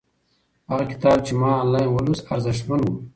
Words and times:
هغه 0.69 0.85
کتاب 0.91 1.17
چې 1.25 1.33
ما 1.41 1.51
آنلاین 1.63 1.87
ولوست 1.91 2.23
ارزښتمن 2.33 2.79
و. 2.83 2.87